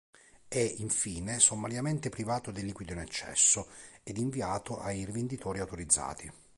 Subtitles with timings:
[0.47, 3.67] È, infine, sommariamente privato del liquido in eccesso
[4.01, 6.31] ed inviato ai rivenditori autorizzati.